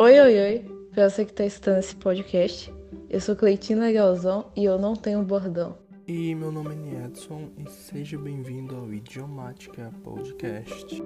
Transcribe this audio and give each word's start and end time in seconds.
Oi, 0.00 0.20
oi, 0.20 0.38
oi. 0.38 0.64
Pra 0.92 1.10
você 1.10 1.24
que 1.24 1.32
tá 1.32 1.44
escutando 1.44 1.78
esse 1.78 1.96
podcast, 1.96 2.72
eu 3.10 3.20
sou 3.20 3.34
Cleitina 3.34 3.90
Galzão 3.90 4.46
e 4.54 4.64
eu 4.64 4.78
não 4.78 4.94
tenho 4.94 5.20
bordão. 5.24 5.76
E 6.06 6.36
meu 6.36 6.52
nome 6.52 6.76
é 6.94 7.06
Edson 7.06 7.48
e 7.58 7.68
seja 7.68 8.16
bem-vindo 8.16 8.76
ao 8.76 8.94
Idiomática 8.94 9.90
Podcast. 10.04 11.02